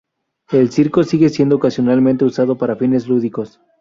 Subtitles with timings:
[0.49, 3.61] El Circo sigue siendo ocasionalmente usado para fines lúdicos.